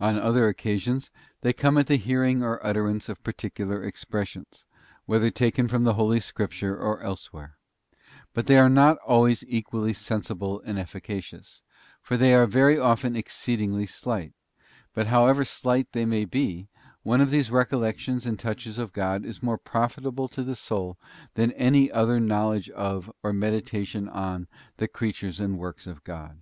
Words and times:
On 0.00 0.18
other 0.18 0.48
occasions, 0.48 1.12
they 1.42 1.52
come 1.52 1.78
at 1.78 1.86
the 1.86 1.94
hearing 1.94 2.42
or 2.42 2.58
utterance 2.66 3.08
of 3.08 3.22
particular 3.22 3.80
expressions, 3.80 4.66
whether 5.04 5.30
taken 5.30 5.68
from 5.68 5.84
the 5.84 5.94
Holy 5.94 6.18
Scripture 6.18 6.76
or 6.76 7.00
elsewhere. 7.00 7.56
But 8.34 8.48
they 8.48 8.58
are 8.58 8.68
not 8.68 8.98
always 9.06 9.44
equally 9.46 9.92
sensible 9.92 10.60
and 10.62 10.80
efficacious, 10.80 11.62
for 12.02 12.16
they 12.16 12.34
are 12.34 12.46
very 12.48 12.76
often 12.76 13.14
exceedingly 13.14 13.86
slight; 13.86 14.32
but 14.94 15.06
however 15.06 15.44
slight 15.44 15.92
they 15.92 16.06
may 16.06 16.24
be, 16.24 16.66
one 17.04 17.20
of 17.20 17.30
these 17.30 17.48
recol 17.50 17.78
lections 17.82 18.26
and 18.26 18.36
touches 18.40 18.78
of 18.78 18.92
God 18.92 19.24
is 19.24 19.44
more 19.44 19.58
profitable 19.58 20.26
to 20.26 20.42
the 20.42 20.56
soul 20.56 20.98
than 21.34 21.52
ahy 21.56 21.88
other 21.92 22.18
knowledge 22.18 22.68
of, 22.70 23.12
or 23.22 23.32
meditation 23.32 24.08
on, 24.08 24.48
the 24.78 24.88
creatures 24.88 25.38
and 25.38 25.56
works 25.56 25.86
of 25.86 26.02
God. 26.02 26.40